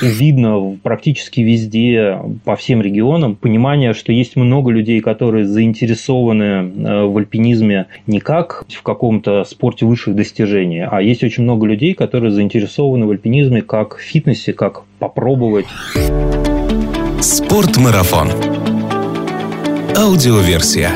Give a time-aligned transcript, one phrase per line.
[0.00, 7.16] видно практически везде, по всем регионам, понимание, что есть много людей, которые заинтересованы э, в
[7.16, 13.06] альпинизме не как в каком-то спорте высших достижений, а есть очень много людей, которые заинтересованы
[13.06, 15.66] в альпинизме как в фитнесе, как попробовать.
[17.20, 18.28] Спортмарафон.
[19.96, 20.90] Аудиоверсия.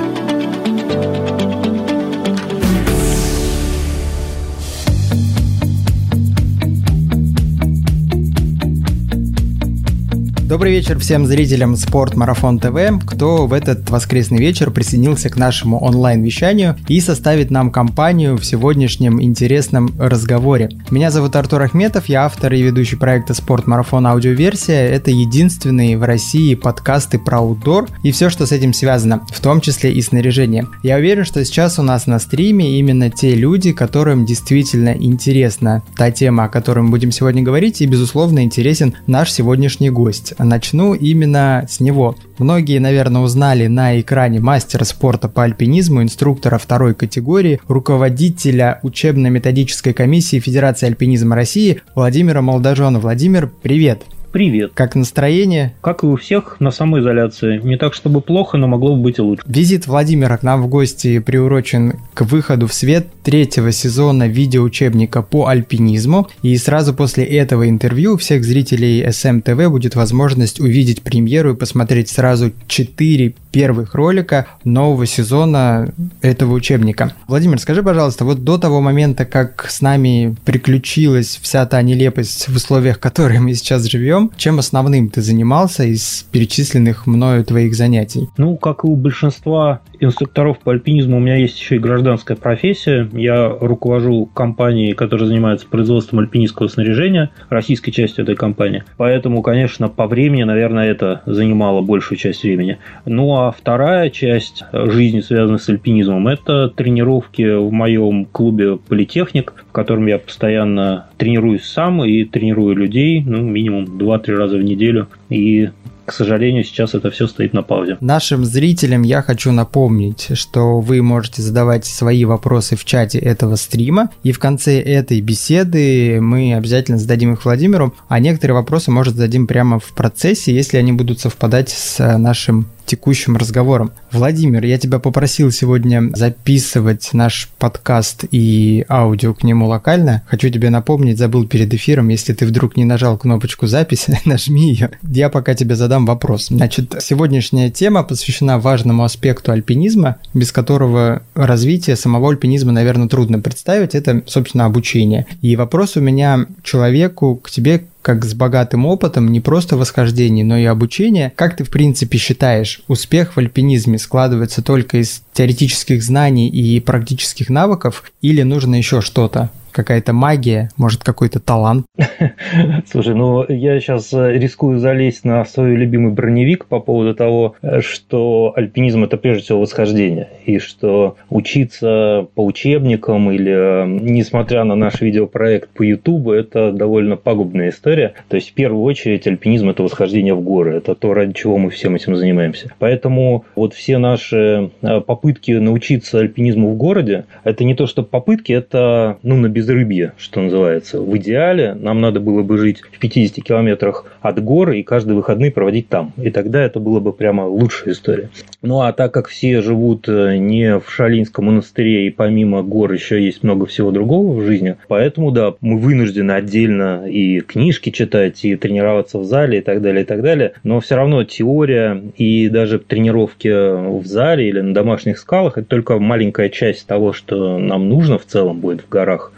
[10.48, 15.78] Добрый вечер всем зрителям Спорт Марафон ТВ, кто в этот воскресный вечер присоединился к нашему
[15.78, 20.70] онлайн-вещанию и составит нам компанию в сегодняшнем интересном разговоре.
[20.90, 24.88] Меня зовут Артур Ахметов, я автор и ведущий проекта Спорт Марафон Аудиоверсия.
[24.88, 29.60] Это единственный в России подкасты про аутдор и все, что с этим связано, в том
[29.60, 30.66] числе и снаряжение.
[30.82, 36.10] Я уверен, что сейчас у нас на стриме именно те люди, которым действительно интересна та
[36.10, 40.32] тема, о которой мы будем сегодня говорить, и, безусловно, интересен наш сегодняшний гость.
[40.38, 42.16] Начну именно с него.
[42.38, 50.38] Многие, наверное, узнали на экране мастера спорта по альпинизму, инструктора второй категории, руководителя учебно-методической комиссии
[50.38, 53.00] Федерации альпинизма России Владимира Молодожена.
[53.00, 54.04] Владимир, привет!
[54.30, 54.72] Привет.
[54.74, 55.74] Как настроение?
[55.80, 57.60] Как и у всех, на самоизоляции.
[57.62, 59.42] Не так, чтобы плохо, но могло бы быть и лучше.
[59.46, 65.46] Визит Владимира к нам в гости приурочен к выходу в свет третьего сезона видеоучебника по
[65.46, 66.28] альпинизму.
[66.42, 72.10] И сразу после этого интервью у всех зрителей СМТВ будет возможность увидеть премьеру и посмотреть
[72.10, 77.12] сразу четыре первых ролика нового сезона этого учебника.
[77.26, 82.56] Владимир, скажи, пожалуйста, вот до того момента, как с нами приключилась вся та нелепость в
[82.56, 88.28] условиях, в которых мы сейчас живем, чем основным ты занимался из перечисленных мною твоих занятий?
[88.36, 93.08] Ну, как и у большинства инструкторов по альпинизму, у меня есть еще и гражданская профессия.
[93.12, 98.84] Я руковожу компанией, которая занимается производством альпинистского снаряжения, российской частью этой компании.
[98.96, 102.78] Поэтому, конечно, по времени, наверное, это занимало большую часть времени.
[103.04, 109.72] Ну, а вторая часть жизни, связанная с альпинизмом, это тренировки в моем клубе «Политехник», в
[109.72, 115.08] котором я постоянно тренируюсь сам и тренирую людей, ну, минимум 2-3 раза в неделю.
[115.28, 115.70] И
[116.08, 117.98] к сожалению, сейчас это все стоит на паузе.
[118.00, 124.08] Нашим зрителям я хочу напомнить, что вы можете задавать свои вопросы в чате этого стрима,
[124.22, 129.46] и в конце этой беседы мы обязательно зададим их Владимиру, а некоторые вопросы, может, зададим
[129.46, 133.92] прямо в процессе, если они будут совпадать с нашим текущим разговором.
[134.10, 140.22] Владимир, я тебя попросил сегодня записывать наш подкаст и аудио к нему локально.
[140.26, 144.90] Хочу тебе напомнить, забыл перед эфиром, если ты вдруг не нажал кнопочку записи, нажми ее.
[145.02, 146.48] Я пока тебе задам вопрос.
[146.48, 153.94] Значит, сегодняшняя тема посвящена важному аспекту альпинизма, без которого развитие самого альпинизма, наверное, трудно представить.
[153.94, 155.26] Это, собственно, обучение.
[155.42, 160.56] И вопрос у меня человеку, к тебе, как с богатым опытом не просто восхождения, но
[160.56, 161.30] и обучения.
[161.36, 167.50] Как ты, в принципе, считаешь, успех в альпинизме складывается только из теоретических знаний и практических
[167.50, 169.50] навыков или нужно еще что-то?
[169.78, 171.86] Какая-то магия, может, какой-то талант.
[172.90, 177.80] Слушай, ну я сейчас э, рискую залезть на свой любимый броневик по поводу того, э,
[177.80, 184.74] что альпинизм это прежде всего восхождение, и что учиться по учебникам или, э, несмотря на
[184.74, 188.14] наш видеопроект по Ютубу, это довольно пагубная история.
[188.28, 191.70] То есть, в первую очередь, альпинизм это восхождение в горы, это то, ради чего мы
[191.70, 192.72] всем этим занимаемся.
[192.80, 194.72] Поэтому вот все наши
[195.06, 200.40] попытки научиться альпинизму в городе, это не то, что попытки, это ну, на безрыбье, что
[200.40, 201.00] называется.
[201.00, 205.50] В идеале нам надо было бы жить в 50 километрах от горы и каждые выходные
[205.50, 206.12] проводить там.
[206.16, 208.30] И тогда это было бы прямо лучшая история.
[208.62, 213.22] Ну а так как все живут э, не в Шалинском монастыре и помимо гор еще
[213.22, 218.56] есть много всего другого в жизни, поэтому да, мы вынуждены отдельно и книжки читать, и
[218.56, 220.52] тренироваться в зале и так далее, и так далее.
[220.64, 225.98] Но все равно теория и даже тренировки в зале или на домашних скалах это только
[225.98, 229.32] маленькая часть того, что нам нужно в целом будет в горах.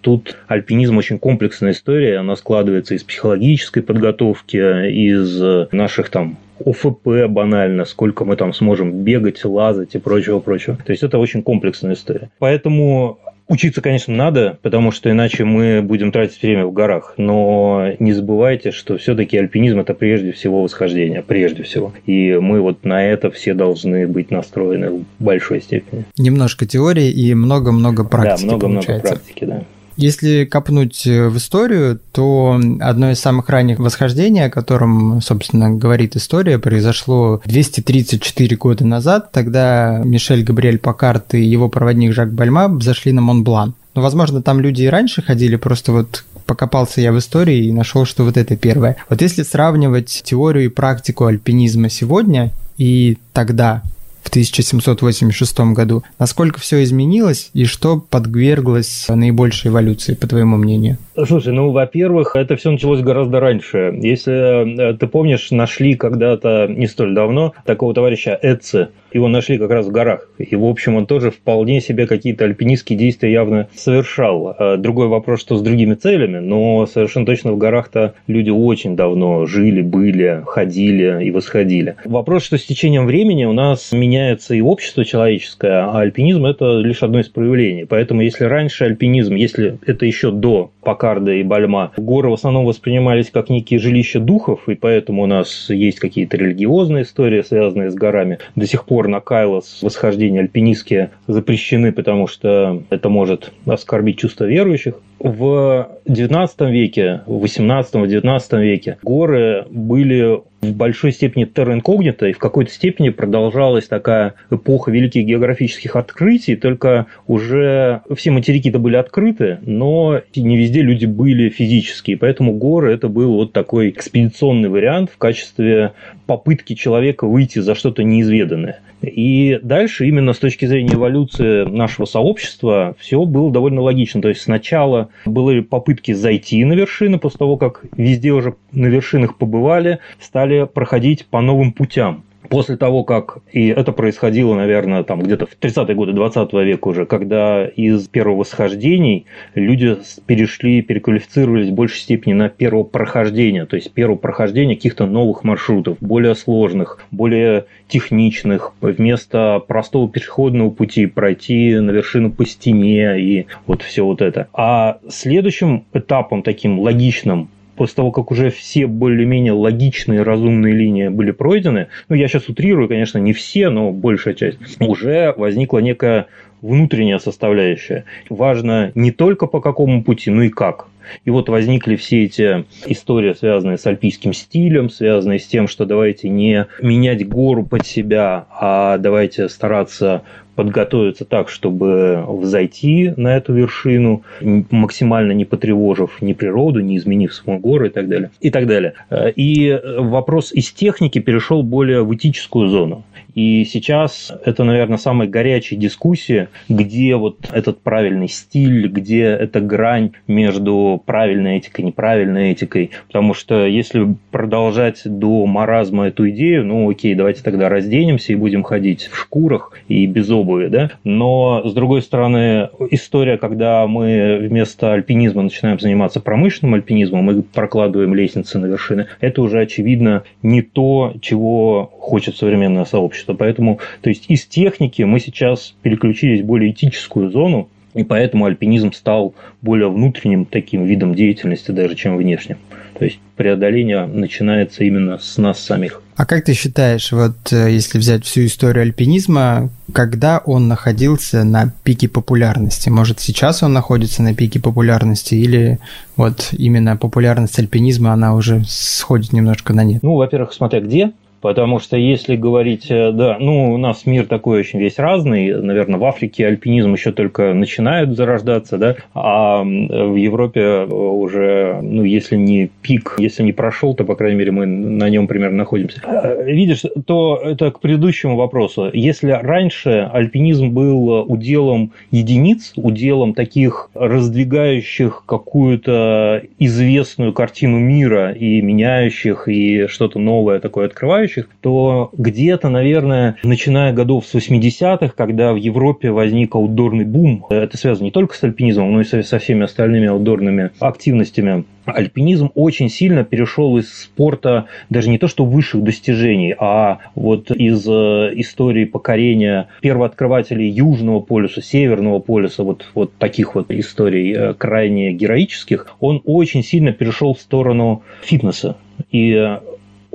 [0.00, 7.84] Тут альпинизм очень комплексная история, она складывается из психологической подготовки, из наших там ОФП банально,
[7.84, 10.76] сколько мы там сможем бегать, лазать и прочего-прочего.
[10.84, 12.30] То есть это очень комплексная история.
[12.38, 17.14] Поэтому Учиться, конечно, надо, потому что иначе мы будем тратить время в горах.
[17.16, 21.92] Но не забывайте, что все-таки альпинизм это прежде всего восхождение, прежде всего.
[22.04, 26.04] И мы вот на это все должны быть настроены в большой степени.
[26.18, 28.46] Немножко теории и много-много практики.
[28.46, 29.64] Да, много-много практики, да.
[29.98, 36.14] Если копнуть э, в историю, то одно из самых ранних восхождений, о котором, собственно, говорит
[36.14, 39.32] история, произошло 234 года назад.
[39.32, 43.74] Тогда Мишель Габриэль Пакарт и его проводник Жак Бальма зашли на Монблан.
[43.96, 48.06] Но, возможно, там люди и раньше ходили, просто вот покопался я в истории и нашел,
[48.06, 48.98] что вот это первое.
[49.08, 53.82] Вот если сравнивать теорию и практику альпинизма сегодня и тогда,
[54.22, 56.02] в 1786 году.
[56.18, 60.98] Насколько все изменилось и что подверглось наибольшей эволюции, по твоему мнению?
[61.26, 63.98] Слушай, ну, во-первых, это все началось гораздо раньше.
[64.00, 69.70] Если э, ты помнишь, нашли когда-то не столь давно такого товарища Эдце, его нашли как
[69.70, 70.28] раз в горах.
[70.38, 74.54] И, в общем, он тоже вполне себе какие-то альпинистские действия явно совершал.
[74.58, 79.46] А другой вопрос, что с другими целями, но совершенно точно в горах-то люди очень давно
[79.46, 81.96] жили, были, ходили и восходили.
[82.04, 87.02] Вопрос, что с течением времени у нас меняется и общество человеческое, а альпинизм– это лишь
[87.02, 87.84] одно из проявлений.
[87.84, 93.30] Поэтому, если раньше альпинизм, если это еще до Покарда и Бальма, горы в основном воспринимались
[93.30, 98.38] как некие жилища духов, и поэтому у нас есть какие-то религиозные истории, связанные с горами.
[98.56, 104.94] До сих пор на Кайлос восхождения альпинистские запрещены, потому что это может оскорбить чувство верующих.
[105.18, 112.38] В XIX веке, в XVIII-XIX веке горы были в большой степени терра инкогнито, и в
[112.38, 120.20] какой-то степени продолжалась такая эпоха великих географических открытий, только уже все материки-то были открыты, но
[120.34, 125.92] не везде люди были физические, поэтому горы это был вот такой экспедиционный вариант в качестве
[126.26, 128.80] попытки человека выйти за что-то неизведанное.
[129.02, 134.20] И дальше именно с точки зрения эволюции нашего сообщества все было довольно логично.
[134.20, 139.36] То есть сначала были попытки зайти на вершины, после того, как везде уже на вершинах
[139.36, 145.46] побывали, стали проходить по новым путям после того, как, и это происходило, наверное, там где-то
[145.46, 149.96] в 30-е годы 20 века уже, когда из первого восхождений люди
[150.26, 155.98] перешли, переквалифицировались в большей степени на первого прохождения, то есть первого прохождения каких-то новых маршрутов,
[156.00, 163.82] более сложных, более техничных, вместо простого пешеходного пути пройти на вершину по стене и вот
[163.82, 164.48] все вот это.
[164.52, 167.48] А следующим этапом таким логичным
[167.78, 172.88] после того, как уже все более-менее логичные, разумные линии были пройдены, ну, я сейчас утрирую,
[172.88, 176.26] конечно, не все, но большая часть, уже возникла некая
[176.60, 178.04] внутренняя составляющая.
[178.28, 180.88] Важно не только по какому пути, но и как.
[181.24, 186.28] И вот возникли все эти истории, связанные с альпийским стилем, связанные с тем, что давайте
[186.28, 190.22] не менять гору под себя, а давайте стараться
[190.58, 197.58] подготовиться так, чтобы взойти на эту вершину, максимально не потревожив ни природу, не изменив свой
[197.58, 198.32] горы и так далее.
[198.40, 198.94] И так далее.
[199.36, 203.04] И вопрос из техники перешел более в этическую зону.
[203.38, 210.10] И сейчас это, наверное, самая горячая дискуссия, где вот этот правильный стиль, где эта грань
[210.26, 212.90] между правильной этикой и неправильной этикой.
[213.06, 218.64] Потому что если продолжать до маразма эту идею, ну окей, давайте тогда разденемся и будем
[218.64, 220.90] ходить в шкурах и без обуви, да.
[221.04, 228.16] Но, с другой стороны, история, когда мы вместо альпинизма начинаем заниматься промышленным альпинизмом, мы прокладываем
[228.16, 233.34] лестницы на вершины, это уже, очевидно, не то, чего хочет современное сообщество сообщества.
[233.34, 238.92] Поэтому, то есть из техники мы сейчас переключились в более этическую зону, и поэтому альпинизм
[238.92, 242.58] стал более внутренним таким видом деятельности даже, чем внешним.
[242.98, 246.02] То есть преодоление начинается именно с нас самих.
[246.16, 251.72] А как ты считаешь, вот э, если взять всю историю альпинизма, когда он находился на
[251.84, 252.88] пике популярности?
[252.88, 255.78] Может, сейчас он находится на пике популярности или
[256.16, 260.02] вот именно популярность альпинизма, она уже сходит немножко на нет?
[260.02, 264.60] Ну, во-первых, смотря где, Потому что если говорить, э, да, ну, у нас мир такой
[264.60, 270.84] очень весь разный, наверное, в Африке альпинизм еще только начинает зарождаться, да, а в Европе
[270.84, 275.28] уже, ну, если не пик, если не прошел, то, по крайней мере, мы на нем
[275.28, 276.00] примерно находимся.
[276.04, 278.90] Э, видишь, то это к предыдущему вопросу.
[278.92, 289.46] Если раньше альпинизм был уделом единиц, уделом таких раздвигающих какую-то известную картину мира и меняющих,
[289.46, 295.56] и что-то новое такое открывающее, окружающих, то где-то, наверное, начиная годов с 80-х, когда в
[295.56, 300.08] Европе возник аутдорный бум, это связано не только с альпинизмом, но и со всеми остальными
[300.08, 306.98] аутдорными активностями, альпинизм очень сильно перешел из спорта даже не то что высших достижений, а
[307.14, 314.34] вот из э, истории покорения первооткрывателей Южного полюса, Северного полюса, вот, вот таких вот историй
[314.34, 318.76] э, крайне героических, он очень сильно перешел в сторону фитнеса.
[319.10, 319.58] И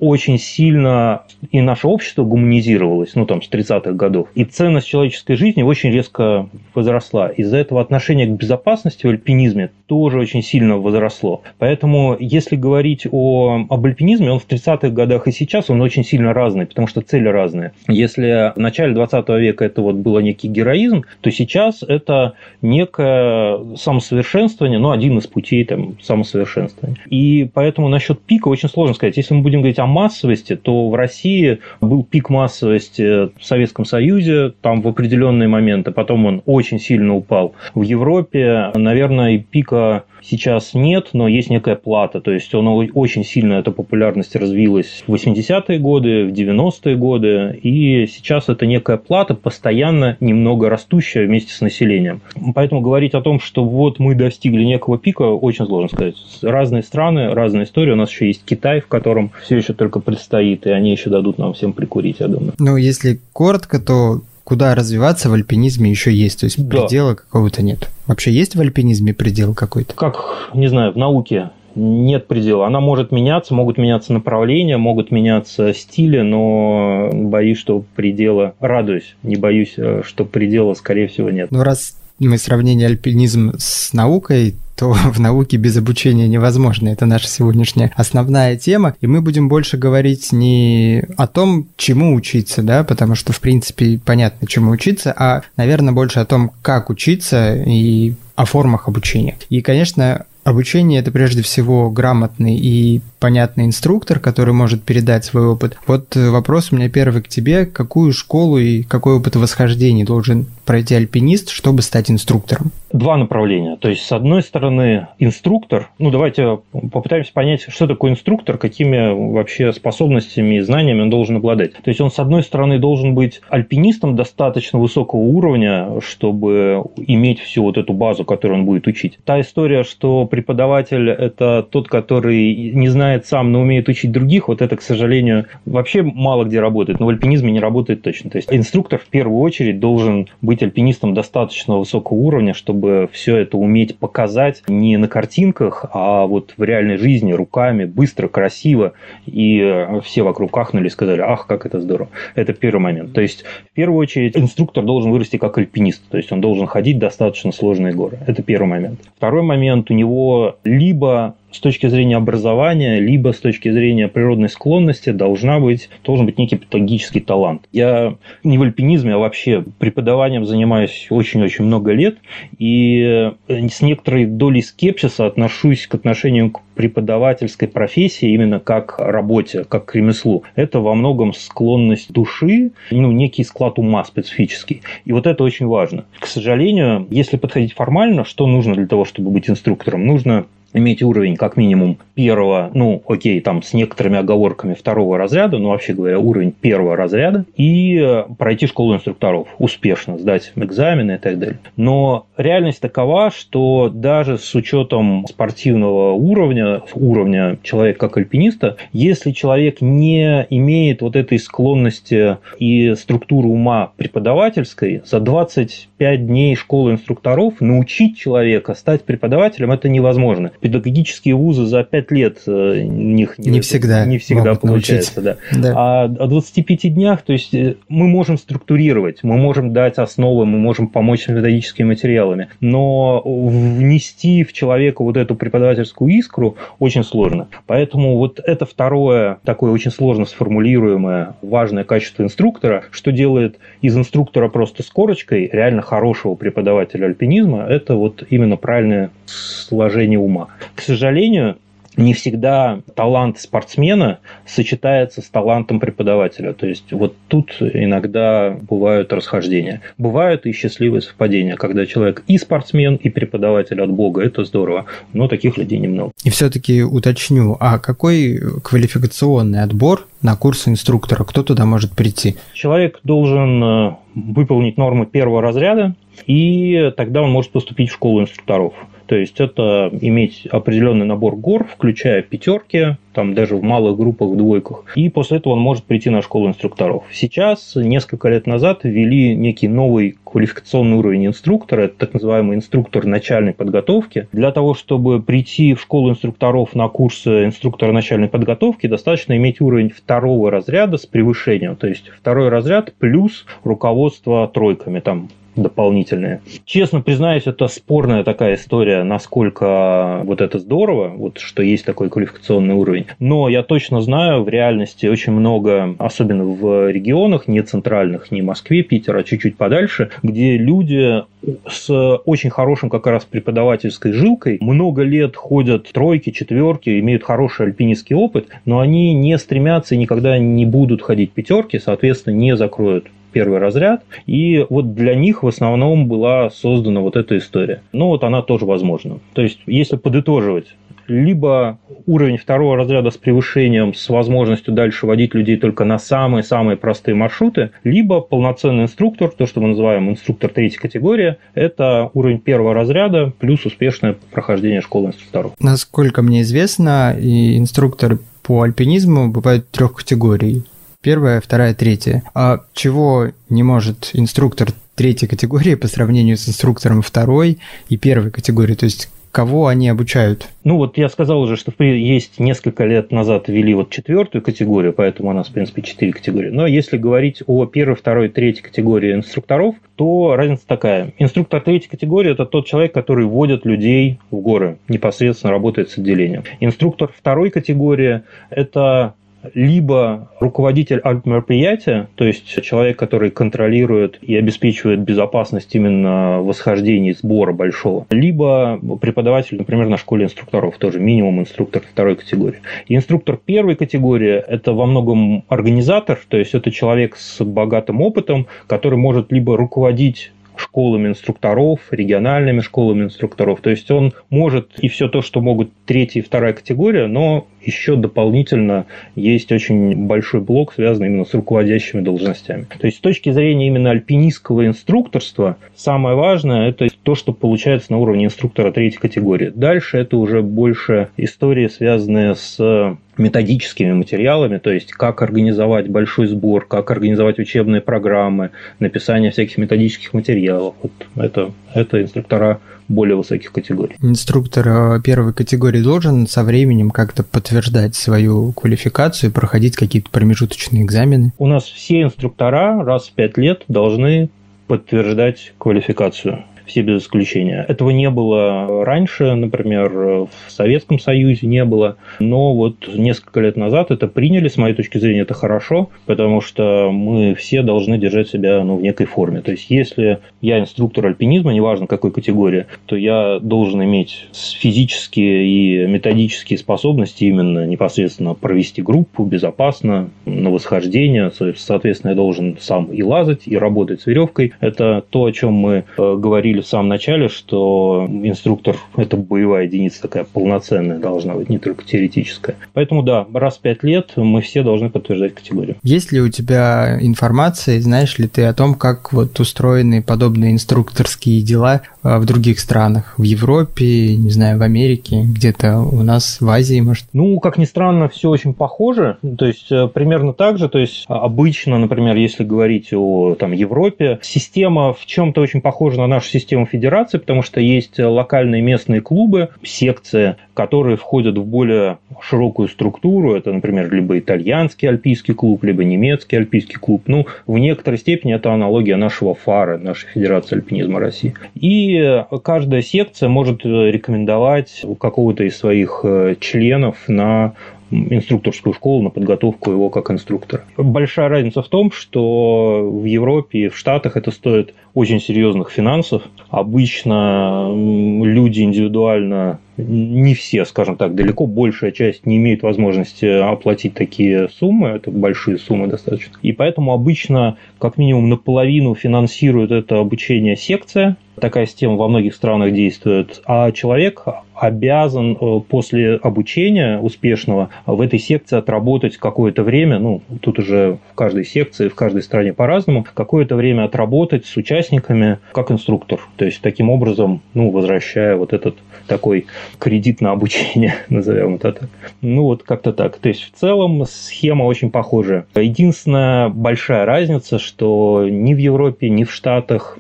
[0.04, 4.28] очень сильно и наше общество гуманизировалось, ну, там, с 30-х годов.
[4.36, 7.30] И ценность человеческой жизни очень резко возросла.
[7.30, 11.44] Из-за этого отношение к безопасности в альпинизме тоже очень сильно возросло.
[11.60, 16.34] Поэтому, если говорить о, об альпинизме, он в 30-х годах и сейчас, он очень сильно
[16.34, 17.74] разный, потому что цели разные.
[17.88, 22.34] Если в начале 20 века это вот было некий героизм, то сейчас это
[22.64, 26.98] некое самосовершенствование, ну, один из путей там, самосовершенствования.
[27.08, 29.16] И поэтому насчет пика очень сложно сказать.
[29.16, 34.54] Если мы будем говорить о массовости, то в России был пик массовости в Советском Союзе,
[34.62, 37.54] там в определенные моменты, потом он очень сильно упал.
[37.76, 39.83] В Европе, наверное, пика
[40.22, 42.22] сейчас нет, но есть некая плата.
[42.22, 48.08] То есть он очень сильно, эта популярность развилась в 80-е годы, в 90-е годы, и
[48.08, 52.22] сейчас это некая плата, постоянно немного растущая вместе с населением.
[52.56, 56.16] Поэтому говорить о том, что вот мы достигли некого пика, очень сложно сказать.
[56.42, 57.92] Разные страны, разные истории.
[57.92, 61.38] У нас еще есть Китай, в котором все еще только предстоит, и они еще дадут
[61.38, 62.54] нам всем прикурить, я думаю.
[62.60, 66.82] Ну, если коротко, то куда развиваться в альпинизме еще есть, то есть да.
[66.82, 67.90] предела какого-то нет.
[68.08, 69.94] Вообще есть в альпинизме предел какой-то?
[69.96, 72.68] Как, не знаю, в науке нет предела.
[72.68, 78.54] Она может меняться, могут меняться направления, могут меняться стили, но боюсь, что предела...
[78.60, 81.50] Радуюсь, не боюсь, э, что предела, скорее всего, нет.
[81.52, 86.90] Ну, раз мы сравнение альпинизм с наукой, то в науке без обучения невозможно.
[86.90, 88.96] Это наша сегодняшняя основная тема.
[89.02, 94.00] И мы будем больше говорить не о том, чему учиться, да, потому что, в принципе,
[94.04, 99.38] понятно, чему учиться, а, наверное, больше о том, как учиться и о формах обучения.
[99.50, 105.78] И, конечно, Обучение– это прежде всего грамотный и понятный инструктор, который может передать свой опыт.
[105.88, 107.66] Вот э, вопрос у меня первый к тебе.
[107.66, 112.72] Какую школу и какой опыт восхождения должен пройти альпинист, чтобы стать инструктором?
[112.92, 113.78] Два направления.
[113.78, 115.90] То есть, с одной стороны, инструктор.
[115.98, 121.74] Ну, давайте попытаемся понять, что такое инструктор, какими вообще способностями и знаниями он должен обладать.
[121.74, 127.64] То есть, он, с одной стороны, должен быть альпинистом достаточно высокого уровня, чтобы иметь всю
[127.64, 129.18] вот эту базу, которую он будет учить.
[129.24, 134.64] Та история, что преподаватель– это тот, который не знает сам, но умеет учить других, вот
[134.64, 138.32] это, к сожалению, вообще мало где работает, но в альпинизме не работает точно.
[138.32, 143.60] То есть инструктор в первую очередь должен быть альпинистом достаточно высокого уровня, чтобы все это
[143.60, 148.94] уметь показать не на картинках, а вот в реальной жизни, руками, быстро, красиво,
[149.28, 152.10] и все вокруг кахнули и сказали, ах, как это здорово.
[152.34, 153.14] Это первый момент.
[153.14, 156.98] То есть, в первую очередь, инструктор должен вырасти как альпинист, то есть он должен ходить
[156.98, 158.18] достаточно сложные горы.
[158.26, 159.00] Это первый момент.
[159.16, 160.23] Второй момент, у него
[160.64, 166.38] либо с точки зрения образования, либо с точки зрения природной склонности должна быть, должен быть
[166.38, 167.68] некий педагогический талант.
[167.72, 172.18] Я не в альпинизме, а вообще преподаванием занимаюсь очень-очень много лет,
[172.58, 179.86] и с некоторой долей скепсиса отношусь к отношению к преподавательской профессии именно как работе, как
[179.86, 180.44] к ремеслу.
[180.56, 184.82] Это во многом склонность души, ну, некий склад ума специфический.
[185.06, 186.06] И вот это очень важно.
[186.20, 190.08] К сожалению, если подходить формально, что нужно для того, чтобы быть инструктором?
[190.08, 195.70] Нужно иметь уровень как минимум первого, ну, окей, там с некоторыми оговорками второго разряда, но
[195.70, 201.40] вообще говоря, уровень первого разряда, и э, пройти школу инструкторов успешно, сдать экзамены и так
[201.40, 201.60] далее.
[201.76, 209.82] Но реальность такова, что даже с учетом спортивного уровня, уровня человека как альпиниста, если человек
[209.82, 218.18] не имеет вот этой склонности и структуры ума преподавательской, за 25 дней школы инструкторов научить
[218.18, 223.62] человека стать преподавателем это невозможно педагогические вузы за 5 лет э, у них не, не
[223.62, 225.22] всегда, не всегда получается.
[225.22, 225.38] Да.
[225.52, 225.74] Да.
[225.76, 230.58] А о 25 днях, то есть э, мы можем структурировать, мы можем дать основы, мы
[230.58, 237.50] можем помочь с методическими материалами, но внести в человека вот эту преподавательскую искру очень сложно.
[237.68, 244.48] Поэтому вот это второе такое очень сложно сформулируемое важное качество инструктора, что делает из инструктора
[244.48, 250.48] просто с корочкой реально хорошего преподавателя альпинизма, это вот именно правильное сложение ума.
[250.74, 251.58] К сожалению,
[251.98, 256.54] не всегда талант спортсмена сочетается с талантом преподавателя.
[256.54, 259.82] То есть вот тут иногда бывают расхождения.
[259.98, 264.22] Бывают и счастливые совпадения, когда человек и спортсмен, и преподаватель от Бога.
[264.22, 264.86] Это здорово.
[265.14, 266.12] Но таких людей немного.
[266.24, 271.24] И все-таки уточню, а какой квалификационный отбор на курсы инструктора?
[271.24, 272.36] Кто туда может прийти?
[272.54, 275.96] Человек должен э, выполнить нормы первого разряда,
[276.26, 278.74] и тогда он может поступить в школу инструкторов.
[279.08, 284.38] То есть это иметь определенный набор гор, включая пятерки, там даже в малых группах, в
[284.38, 284.86] двойках.
[284.96, 287.04] И после этого он может прийти на школу инструкторов.
[287.12, 293.54] Сейчас, несколько лет назад, ввели некий новый квалификационный уровень инструктора, это так называемый инструктор начальной
[293.54, 294.28] подготовки.
[294.32, 299.90] Для того, чтобы прийти в школу инструкторов на курсы инструктора начальной подготовки, достаточно иметь уровень
[299.90, 301.76] второго разряда с превышением.
[301.76, 306.42] То есть второй разряд плюс руководство тройками, там дополнительные.
[306.66, 312.76] Честно признаюсь, это спорная такая история, насколько вот это здорово, вот что есть такой квалификационный
[312.76, 313.06] уровень.
[313.20, 318.84] Но я точно знаю, в реальности очень много, особенно в регионах, не центральных, не Москве,
[318.84, 321.24] Питера, а чуть-чуть подальше, где люди
[321.68, 321.90] с
[322.26, 328.48] очень хорошим как раз преподавательской жилкой, много лет ходят тройки, четверки, имеют хороший альпинистский опыт,
[328.66, 334.04] но они не стремятся и никогда не будут ходить пятерки, соответственно, не закроют первый разряд,
[334.26, 337.82] и вот для них в основном была создана вот эта история.
[337.92, 339.20] Ну, вот она тоже возможна.
[339.34, 340.68] То есть, если подытоживать,
[341.08, 347.16] либо уровень второго разряда с превышением, с возможностью дальше водить людей только на самые-самые простые
[347.16, 353.34] маршруты, либо полноценный инструктор, то, что мы называем инструктор третьей категории, это уровень первого разряда
[353.38, 355.54] плюс успешное прохождение школы инструкторов.
[355.60, 360.64] Насколько мне известно, и инструкторы по альпинизму бывают трех категорий.
[361.04, 362.24] Первая, вторая, третья.
[362.34, 367.58] А чего не может инструктор третьей категории по сравнению с инструктором второй
[367.90, 368.76] и первой категории?
[368.76, 370.48] То есть кого они обучают?
[370.64, 375.32] Ну вот я сказал уже, что есть несколько лет назад ввели вот четвертую категорию, поэтому
[375.32, 376.52] у нас, в принципе, четыре категории.
[376.52, 381.12] Но если говорить о первой, второй, третьей категории инструкторов, то разница такая.
[381.18, 386.46] Инструктор третьей категории– это тот человек, который вводит людей в горы, непосредственно работает с отделением.
[386.62, 389.16] Инструктор второй категории– это
[389.54, 398.06] либо руководитель мероприятия, то есть человек, который контролирует и обеспечивает безопасность именно восхождения сбора большого,
[398.10, 402.60] либо преподаватель, например, на школе инструкторов, тоже минимум инструктор второй категории.
[402.88, 408.48] И инструктор первой категории– это во многом организатор, то есть это человек с богатым опытом,
[408.68, 413.62] который может либо руководить школами инструкторов, региональными школами инструкторов.
[413.62, 417.96] То есть он может и все то, что могут третья и вторая категория, но еще
[417.96, 422.68] дополнительно есть очень большой блок, связанный именно с руководящими должностями.
[422.80, 427.98] То есть с точки зрения именно альпинистского инструкторства, самое важное– это то, что получается на
[427.98, 429.52] уровне инструктора третьей категории.
[429.54, 436.66] Дальше это уже больше истории, связанные с методическими материалами, то есть как организовать большой сбор,
[436.66, 440.76] как организовать учебные программы, написание всяких методических материалов.
[440.82, 443.96] Вот это, это инструктора более высоких категорий.
[444.02, 451.32] Инструктор э, первой категории должен со временем как-то подтверждать свою квалификацию проходить какие-то промежуточные экзамены?
[451.38, 454.30] У нас все инструктора раз в пять лет должны
[454.68, 457.66] подтверждать квалификацию все без исключения.
[457.68, 463.92] Этого не было раньше, например, в Советском Союзе не было, но вот несколько лет назад
[463.92, 468.64] это приняли, с моей точки зрения, это хорошо, потому что мы все должны держать себя
[468.64, 469.42] ну, в некой форме.
[469.42, 475.88] То есть, если я инструктор альпинизма, неважно какой категории, то я должен иметь физические и
[475.88, 481.32] методические способности именно непосредственно провести группу безопасно на восхождение.
[481.56, 484.54] Соответственно, я должен сам и лазать, и работать с веревкой.
[484.60, 489.66] Это то, о чем мы э, говорили говорили в самом начале, что инструктор– это боевая
[489.66, 492.56] единица такая полноценная должна быть, не только теоретическая.
[492.74, 495.78] Поэтому да, раз в пять лет мы все должны подтверждать категорию.
[495.84, 501.42] Есть ли у тебя информация, знаешь ли ты о том, как вот устроены подобные инструкторские
[501.42, 503.16] дела а, в других странах?
[503.18, 507.06] В Европе, не знаю, в Америке, где-то у нас в Азии, может?
[507.14, 509.18] Ну, как ни странно, все очень похоже.
[509.38, 510.70] То есть, э, примерно так же.
[510.70, 516.08] То есть, обычно, например, если говорить о там, Европе, система в чем-то очень похожа на
[516.08, 521.98] нашу систему систему федерации, потому что есть локальные местные клубы, секции, которые входят в более
[522.22, 523.36] широкую структуру.
[523.36, 527.04] Это, например, либо итальянский альпийский клуб, либо немецкий альпийский клуб.
[527.08, 531.34] Ну, в некоторой степени это аналогия нашего ФАРа, нашей Федерации альпинизма России.
[531.56, 537.54] И каждая секция может рекомендовать какого-то из своих э, членов на
[537.94, 540.64] инструкторскую школу на подготовку его как инструктора.
[540.78, 546.24] Большая разница в том, что в Европе и в Штатах это стоит очень серьезных финансов.
[546.50, 554.50] Обычно люди индивидуально не все, скажем так, далеко большая часть не имеет возможности оплатить такие
[554.50, 556.38] суммы, это большие суммы достаточно.
[556.42, 562.74] И поэтому обычно как минимум наполовину финансирует это обучение секция, такая система во многих странах
[562.74, 570.22] действует, а человек обязан э, после обучения успешного в этой секции отработать какое-то время, ну,
[570.42, 575.72] тут уже в каждой секции, в каждой стране по-разному, какое-то время отработать с участниками как
[575.72, 576.20] инструктор.
[576.38, 578.76] То есть, таким образом, ну, возвращая вот этот
[579.08, 579.48] такой
[579.80, 581.90] кредит на обучение, назовем это так.
[582.22, 583.18] Ну, вот как-то так.
[583.18, 585.46] То есть, в целом, схема очень похожая.
[585.56, 589.98] Единственная большая разница, что ни в Европе, ни в Штатах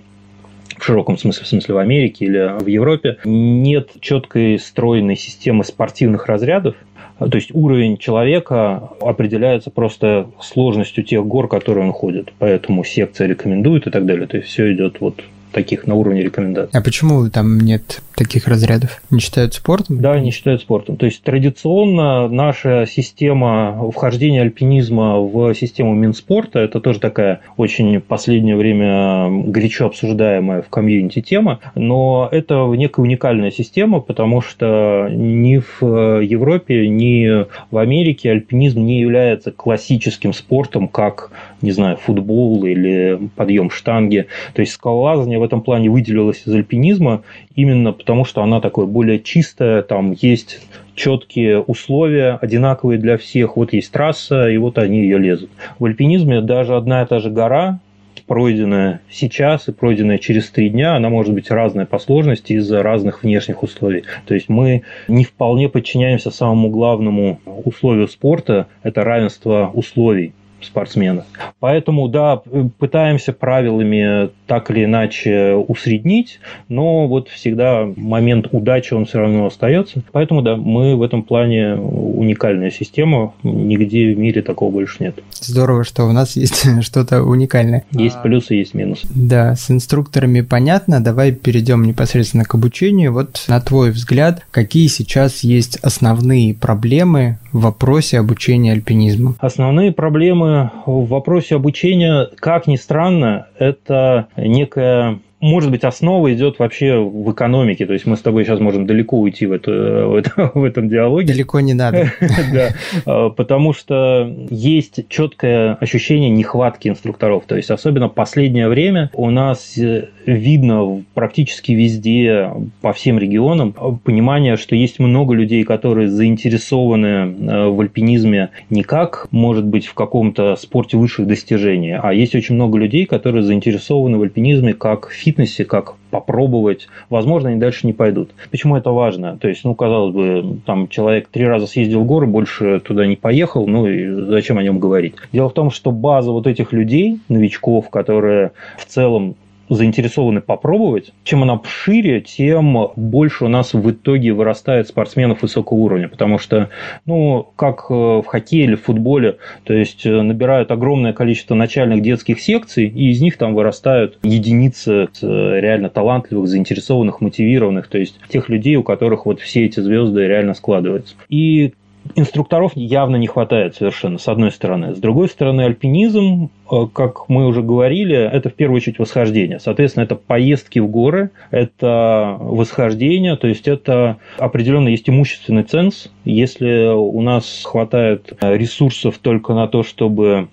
[0.84, 6.28] в широком смысле, в смысле в Америке или в Европе, нет четкой стройной системы спортивных
[6.28, 6.76] разрядов,
[7.19, 12.34] то есть уровень человека определяется просто сложностью тех гор, которые он ходит.
[12.38, 14.28] Поэтому секция рекомендует и так далее.
[14.28, 16.77] То есть все идет вот таких на уровне рекомендаций.
[16.77, 19.01] А почему там нет таких разрядов?
[19.09, 20.01] Не считают спортом?
[20.01, 20.97] Да, не считают спортом.
[20.97, 28.55] То есть традиционно наша система вхождения альпинизма в систему Минспорта, это тоже такая очень последнее
[28.55, 36.19] время горячо обсуждаемая в комьюнити тема, но это некая уникальная система, потому что ни в
[36.21, 41.31] Европе, ни в Америке альпинизм не является классическим спортом, как,
[41.63, 44.28] не знаю, футбол или подъем штанги.
[44.54, 47.23] То есть скалолазание в этом плане выделилась из альпинизма
[47.56, 50.60] именно потому, что она такое более чистая, там есть
[50.93, 53.56] четкие условия, одинаковые для всех.
[53.56, 55.49] Вот есть трасса, и вот они ее лезут.
[55.80, 57.80] В альпинизме даже одна и та же гора,
[58.28, 63.23] пройденная сейчас и пройденная через три дня, она может быть разная по сложности из-за разных
[63.23, 64.04] внешних условий.
[64.26, 70.34] То есть мы не вполне подчиняемся самому главному условию спорта, это равенство условий
[70.65, 71.26] спортсмена.
[71.60, 72.41] Поэтому, да,
[72.78, 80.04] пытаемся правилами так или иначе усреднить, но вот всегда момент удачи, он все равно остается.
[80.12, 85.19] Поэтому, да, мы в этом плане уникальная система, нигде в мире такого больше нет.
[85.32, 87.84] Здорово, что у нас есть что-то уникальное.
[87.91, 89.08] Есть плюсы, есть минусы.
[89.13, 93.13] Да, с инструкторами понятно, давай перейдем непосредственно к обучению.
[93.13, 99.36] Вот на твой взгляд, какие сейчас есть основные проблемы в вопросе обучения альпинизму?
[99.39, 100.52] Основные проблемы
[100.85, 107.86] в вопросе обучения, как ни странно, это некая может быть, основа идет вообще в экономике.
[107.86, 110.88] То есть мы с тобой сейчас можем далеко уйти в, это, в, это, в этом
[110.88, 111.34] диалоге.
[111.34, 112.12] Далеко не надо.
[112.53, 112.69] Да,
[113.06, 117.43] а, потому что есть четкое ощущение нехватки инструкторов.
[117.45, 122.49] То есть особенно последнее время у нас э, видно практически везде,
[122.82, 129.27] по всем регионам, понимание, что есть много людей, которые заинтересованы э, в альпинизме не как,
[129.32, 134.21] может быть, в каком-то спорте высших достижений, а есть очень много людей, которые заинтересованы в
[134.21, 136.88] альпинизме как в фитнесе, как попробовать.
[137.10, 138.32] Возможно, они дальше не пойдут.
[138.52, 139.38] Почему это важно?
[139.38, 143.15] То есть, ну, казалось бы, там человек три раза съездил в горы, больше туда не
[143.15, 145.15] поехал, ну и зачем о нем говорить?
[145.32, 149.36] Дело в том, что база вот этих людей, новичков, которые в целом
[149.69, 156.08] заинтересованы попробовать, чем она шире, тем больше у нас в итоге вырастает спортсменов высокого уровня.
[156.08, 156.69] Потому что,
[157.06, 162.02] ну, как э, в хоккее или в футболе, то есть э, набирают огромное количество начальных
[162.02, 168.19] детских секций, и из них там вырастают единицы э, реально талантливых, заинтересованных, мотивированных, то есть
[168.30, 171.15] тех людей, у которых вот все эти звезды реально складываются.
[171.30, 171.73] И
[172.15, 174.95] инструкторов явно не хватает совершенно, с одной стороны.
[174.95, 179.59] С другой стороны, альпинизм, э, как мы уже говорили, это в первую очередь восхождение.
[179.59, 186.09] Соответственно, это поездки в горы, это восхождение, то есть это определенно есть имущественный ценз.
[186.25, 190.47] Если у нас хватает ресурсов только на то, чтобы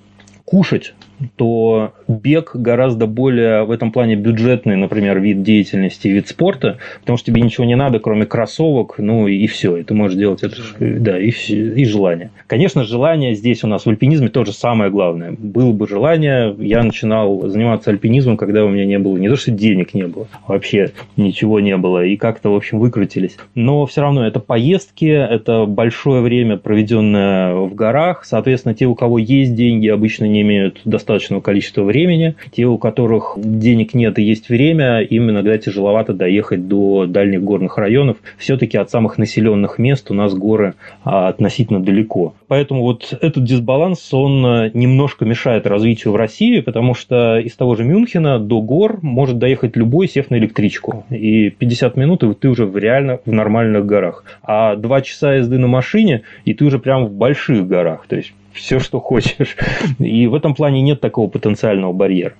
[0.44, 0.94] кушать,
[1.36, 7.26] то бег гораздо более в этом плане бюджетный, например, вид деятельности, вид спорта, потому что
[7.26, 11.18] тебе ничего не надо, кроме кроссовок, ну и все, и ты можешь делать это, да,
[11.18, 12.30] и, и желание.
[12.46, 15.34] Конечно, желание здесь у нас в альпинизме тоже самое главное.
[15.36, 19.50] Было бы желание, я начинал заниматься альпинизмом, когда у меня не было, не то что
[19.50, 23.36] денег не было, вообще ничего не было, и как-то, в общем, выкрутились.
[23.54, 29.18] Но все равно это поездки, это большое время, проведенное в горах, соответственно, те, у кого
[29.18, 30.80] есть деньги, обычно не имеют
[31.10, 32.36] достаточного количества времени.
[32.52, 37.78] Те, у которых денег нет и есть время, им иногда тяжеловато доехать до дальних горных
[37.78, 38.18] районов.
[38.38, 42.34] Все-таки от самых населенных мест у нас горы а, относительно далеко.
[42.48, 47.74] Поэтому вот этот дисбаланс, он а, немножко мешает развитию в России, потому что из того
[47.74, 51.04] же Мюнхена до гор может доехать любой, сев на электричку.
[51.10, 54.24] И 50 минут, и ты уже в реально в нормальных горах.
[54.42, 58.06] А 2 часа езды на машине, и ты уже прям в больших горах.
[58.06, 59.56] То есть все, что хочешь.
[59.98, 62.34] И в этом плане нет такого потенциального барьера.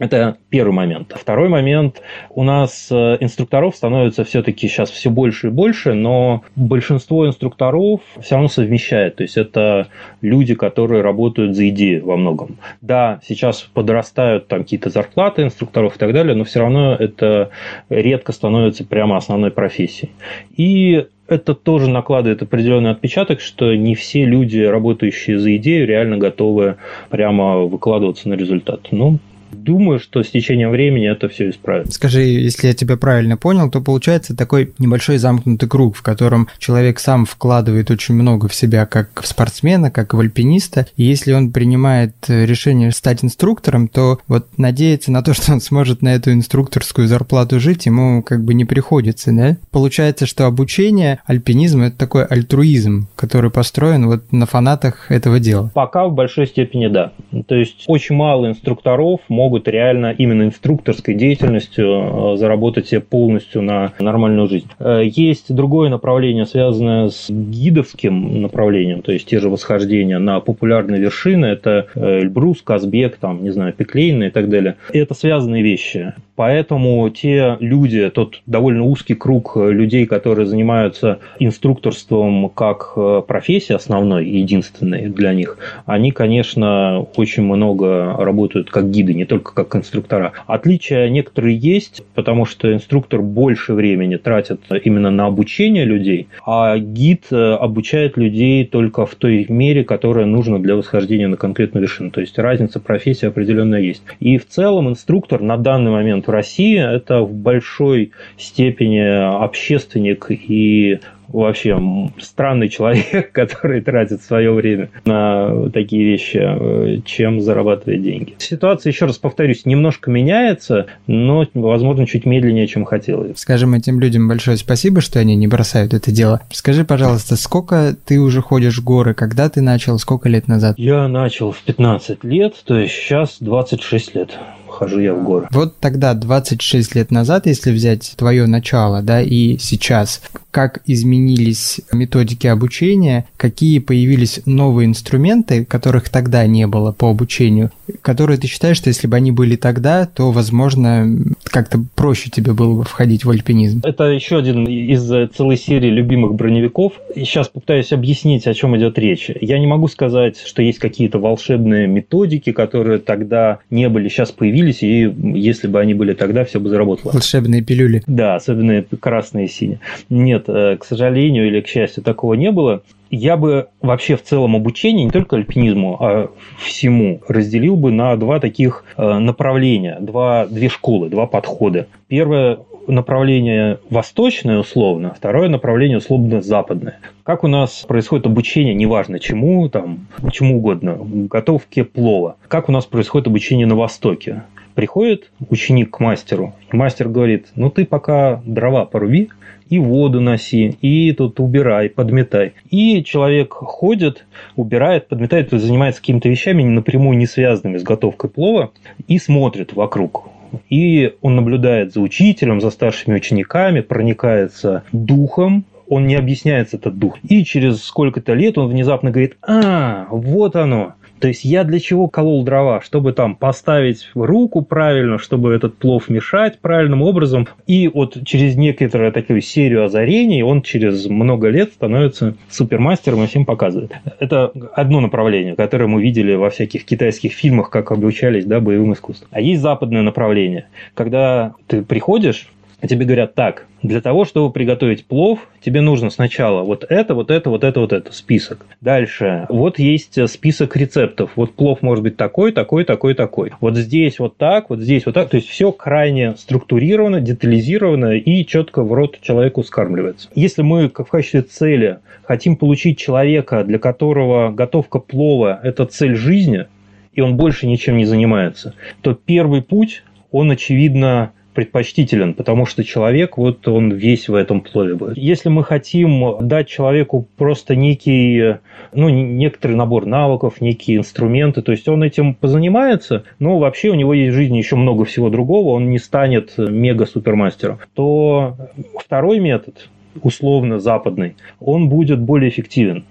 [0.00, 1.14] Это первый момент.
[1.14, 2.02] Второй момент.
[2.30, 8.34] У нас э, инструкторов становится все-таки сейчас все больше и больше, но большинство инструкторов все
[8.34, 9.16] равно совмещает.
[9.16, 9.86] То есть это
[10.20, 12.56] люди, которые работают за идею во многом.
[12.80, 17.50] Да, сейчас подрастают там какие-то зарплаты инструкторов и так далее, но все равно это
[17.88, 20.10] редко становится прямо основной профессией.
[20.56, 26.76] И это тоже накладывает определенный отпечаток, что не все люди, работающие за идею, реально готовы
[27.10, 28.88] прямо выкладываться на результат.
[28.90, 29.18] Ну,
[29.54, 31.92] Думаю, что с течением времени это все исправится.
[31.92, 36.98] Скажи, если я тебя правильно понял, то получается такой небольшой замкнутый круг, в котором человек
[36.98, 41.52] сам вкладывает очень много в себя как в спортсмена, как в альпиниста, и если он
[41.52, 47.06] принимает решение стать инструктором, то вот надеяться на то, что он сможет на эту инструкторскую
[47.06, 49.56] зарплату жить, ему как бы не приходится, да?
[49.70, 55.70] Получается, что обучение, альпинизм– это такой альтруизм, который построен вот на фанатах этого дела.
[55.74, 57.12] Пока в большой степени да.
[57.46, 63.60] То есть очень мало инструкторов могут могут реально именно инструкторской деятельностью э, заработать себе полностью
[63.60, 64.68] на нормальную жизнь.
[64.78, 70.98] Э, есть другое направление, связанное с гидовским направлением, то есть те же восхождения на популярные
[70.98, 74.76] вершины, это э, Эльбрус, Казбек, там, не знаю, Пеклейна и так далее.
[74.94, 76.14] Это связанные вещи.
[76.36, 82.94] Поэтому те люди, тот довольно узкий круг людей, которые занимаются инструкторством как
[83.28, 89.74] профессия основной единственной для них, они, конечно, очень много работают как гиды, не только как
[89.76, 90.32] инструктора.
[90.46, 97.26] Отличия некоторые есть, потому что инструктор больше времени тратит именно на обучение людей, а гид
[97.30, 102.10] э, обучает людей только в той мере, которая нужна для восхождения на конкретную вершину.
[102.10, 104.02] То есть разница профессии определенная есть.
[104.20, 109.00] И в целом инструктор на данный момент в России это в большой степени
[109.44, 111.00] общественник и
[111.34, 111.78] вообще
[112.20, 118.34] странный человек, который тратит свое время на такие вещи, э, чем зарабатывает деньги.
[118.38, 123.38] Ситуация, еще раз повторюсь, немножко меняется, но, возможно, чуть медленнее, чем хотелось.
[123.38, 126.40] Скажем этим людям большое спасибо, что они не бросают это дело.
[126.50, 130.78] Скажи, пожалуйста, сколько ты уже ходишь в горы, когда ты начал, сколько лет назад?
[130.78, 134.38] Я начал в 15 лет, то есть сейчас 26 лет
[134.74, 135.46] хожу я в горы.
[135.50, 140.20] Вот тогда, 26 лет назад, если взять твое начало, да, и сейчас,
[140.54, 148.38] как изменились методики обучения, какие появились новые инструменты, которых тогда не было по обучению, которые
[148.38, 151.10] ты считаешь, что если бы они были тогда, то, возможно,
[151.42, 153.80] как-то проще тебе было бы входить в альпинизм?
[153.82, 155.02] Это еще один из
[155.34, 156.92] целой серии любимых броневиков.
[157.16, 159.30] И сейчас попытаюсь объяснить, о чем идет речь.
[159.40, 164.84] Я не могу сказать, что есть какие-то волшебные методики, которые тогда не были, сейчас появились,
[164.84, 167.10] и если бы они были тогда, все бы заработало.
[167.10, 168.04] Волшебные пилюли.
[168.06, 169.80] Да, особенно красные и синие.
[170.08, 172.82] Нет, нет, э, к сожалению или к счастью, такого не было.
[173.10, 178.40] Я бы вообще в целом обучение не только альпинизму, а всему разделил бы на два
[178.40, 181.86] таких э, направления, два, две школы, два подхода.
[182.08, 186.98] Первое направление восточное условно, второе направление условно западное.
[187.22, 192.36] Как у нас происходит обучение, неважно чему, там, чему угодно, готовке плова.
[192.48, 194.42] Как у нас происходит обучение на Востоке.
[194.74, 199.30] Приходит ученик к мастеру, мастер говорит, ну ты пока дрова поруби,
[199.68, 202.52] и воду носи, и тут убирай, подметай.
[202.70, 208.72] И человек ходит, убирает, подметает, занимается какими-то вещами, напрямую не связанными с готовкой плова,
[209.08, 210.28] и смотрит вокруг.
[210.70, 217.18] И он наблюдает за учителем, за старшими учениками, проникается духом, он не объясняется этот дух.
[217.28, 222.08] И через сколько-то лет он внезапно говорит, а, вот оно, то есть я для чего
[222.08, 222.80] колол дрова?
[222.80, 227.48] Чтобы там поставить руку правильно, чтобы этот плов мешать правильным образом.
[227.66, 233.44] И вот через некоторую такую серию озарений он через много лет становится супермастером и всем
[233.44, 233.92] показывает.
[234.18, 239.28] Это одно направление, которое мы видели во всяких китайских фильмах, как обучались да, боевым искусствам.
[239.32, 242.48] А есть западное направление, когда ты приходишь
[242.84, 247.30] а тебе говорят так, для того, чтобы приготовить плов, тебе нужно сначала вот это, вот
[247.30, 248.66] это, вот это, вот это, список.
[248.82, 251.30] Дальше, вот есть список рецептов.
[251.34, 253.52] Вот плов может быть такой, такой, такой, такой.
[253.62, 255.30] Вот здесь вот так, вот здесь вот так.
[255.30, 260.28] То есть все крайне структурировано, детализировано и четко в рот человеку скармливается.
[260.34, 266.66] Если мы в качестве цели хотим получить человека, для которого готовка плова– это цель жизни,
[267.14, 273.38] и он больше ничем не занимается, то первый путь, он, очевидно, предпочтителен, потому что человек,
[273.38, 275.16] вот он весь в этом плове будет.
[275.16, 278.56] Если мы хотим дать человеку просто некий,
[278.92, 284.12] ну, некоторый набор навыков, некие инструменты, то есть он этим позанимается, но вообще у него
[284.12, 288.56] есть в жизни еще много всего другого, он не станет мега-супермастером, то
[288.98, 289.88] второй метод,
[290.22, 293.04] условно западный, он будет более эффективен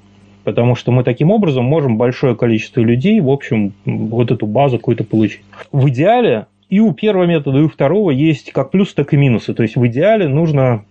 [0.43, 5.03] потому что мы таким образом можем большое количество людей, в общем, вот эту базу какую-то
[5.03, 5.41] получить.
[5.71, 9.53] В идеале И у первого метода, и у второго есть как плюсы, так и минусы.
[9.53, 10.86] То есть в идеале нужно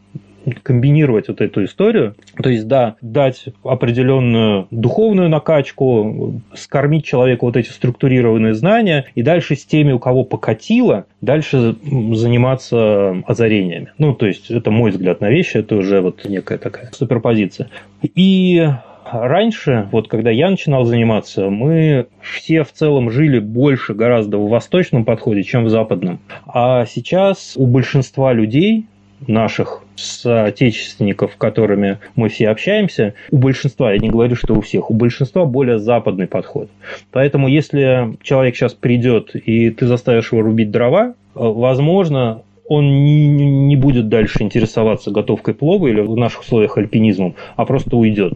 [0.63, 2.15] комбинировать вот эту историю.
[2.41, 9.57] То есть, да, дать определенную духовную накачку, скормить человеку вот эти структурированные знания, и дальше
[9.57, 13.89] с теми, у кого покатило, дальше заниматься озарениями.
[13.99, 17.71] Ну, то есть, это мой взгляд на вещи, это уже вот некая такая суперпозиция.
[18.15, 18.69] И
[19.13, 25.05] раньше, вот когда я начинал заниматься, мы все в целом жили больше гораздо в восточном
[25.05, 26.19] подходе, чем в западном.
[26.47, 28.87] А сейчас у большинства людей
[29.27, 34.91] наших соотечественников, с которыми мы все общаемся, у большинства, я не говорю, что у всех,
[34.91, 36.69] у большинства более западный подход.
[37.11, 43.77] Поэтому если человек сейчас придет и ты заставишь его рубить дрова, возможно, он не, не
[43.77, 48.35] будет дальше интересоваться готовкой плова или в наших условиях альпинизмом, а просто уйдет.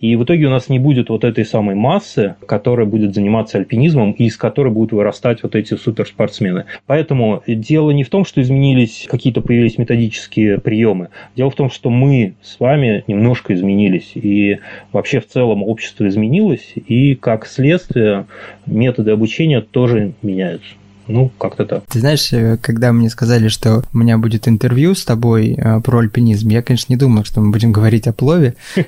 [0.00, 4.12] И в итоге у нас не будет вот этой самой массы, которая будет заниматься альпинизмом
[4.12, 6.64] и из которой будут вырастать вот эти суперспортсмены.
[6.86, 11.08] Поэтому дело не в том, что изменились какие-то появились методические приемы.
[11.36, 14.12] Дело в том, что мы с вами немножко изменились.
[14.14, 14.58] И
[14.92, 18.26] вообще в целом общество изменилось, и как следствие
[18.64, 20.74] методы обучения тоже меняются.
[21.08, 21.84] Ну, как-то так.
[21.86, 25.98] Ты знаешь, э, когда мне сказали, что у меня будет интервью с тобой э, про
[25.98, 28.54] альпинизм, я, конечно, не думал, что мы будем говорить о плове,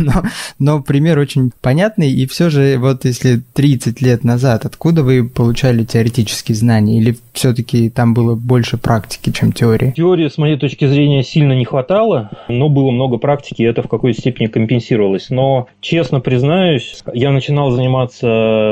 [0.00, 0.22] но,
[0.58, 5.84] но пример очень понятный, и все же вот если 30 лет назад, откуда вы получали
[5.84, 9.92] теоретические знания, или все-таки там было больше практики, чем теории?
[9.96, 13.88] Теории, с моей точки зрения, сильно не хватало, но было много практики, и это в
[13.88, 15.30] какой-то степени компенсировалось.
[15.30, 18.26] Но, честно признаюсь, я начинал заниматься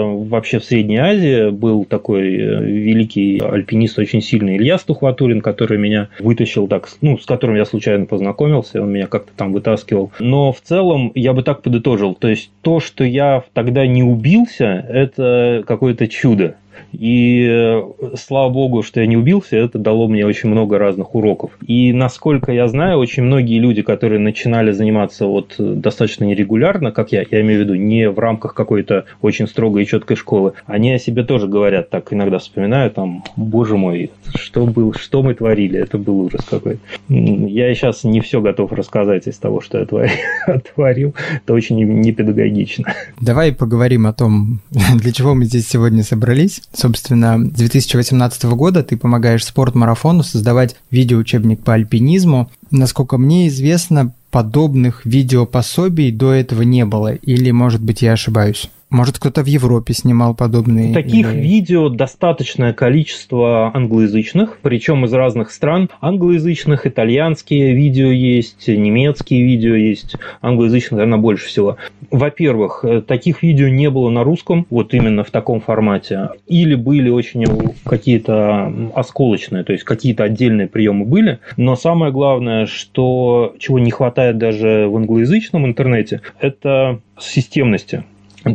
[0.04, 6.09] вообще в Средней Азии, был такой э, великий альпинист, очень сильный Илья Стухватурин, который меня
[6.18, 10.12] вытащил так, ну, с которым я случайно познакомился, он меня как-то там вытаскивал.
[10.18, 14.87] Но в целом я бы так подытожил, то есть то, что я тогда не убился,
[14.88, 16.57] это какое-то чудо.
[16.92, 17.82] И э,
[18.16, 21.52] слава богу, что я не убился, это дало мне очень много разных уроков.
[21.66, 27.24] И насколько я знаю, очень многие люди, которые начинали заниматься вот достаточно нерегулярно, как я,
[27.30, 30.98] я имею в виду, не в рамках какой-то очень строгой и четкой школы, они о
[30.98, 35.98] себе тоже говорят, так иногда вспоминают, там, боже мой, что, был, что мы творили, это
[35.98, 36.78] был ужас какой.
[37.08, 39.87] Я сейчас не все готов рассказать из того, что я
[40.74, 41.14] творил.
[41.44, 42.94] Это очень непедагогично.
[43.20, 46.62] Давай поговорим о том, для чего мы здесь сегодня собрались.
[46.72, 52.50] Собственно, с 2018 года ты помогаешь спортмарафону создавать видеоучебник по альпинизму.
[52.70, 57.14] Насколько мне известно, подобных видеопособий до этого не было.
[57.14, 58.68] Или, может быть, я ошибаюсь?
[58.94, 60.94] Может, кто-то в Европе снимал подобные?
[60.94, 61.40] Таких или...
[61.40, 65.90] видео достаточное количество англоязычных, причем из разных стран.
[66.00, 71.76] Англоязычных, итальянские видео есть, немецкие видео есть, англоязычных, наверное, больше всего.
[72.12, 76.28] Во-первых, э, таких видео не было на русском, вот именно в таком формате.
[76.46, 77.44] Или были очень
[77.85, 81.40] какие-то осколочные, то есть какие-то отдельные приемы были.
[81.57, 88.04] Но самое главное, что чего не хватает даже в англоязычном интернете, это системности.